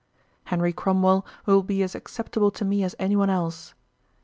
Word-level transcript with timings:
Henry 0.45 0.73
Cromwell 0.73 1.23
will 1.45 1.61
be 1.61 1.83
as 1.83 1.93
acceptable 1.93 2.49
to 2.49 2.65
me 2.65 2.83
as 2.83 2.95
any 2.97 3.15
one 3.15 3.29
else. 3.29 3.75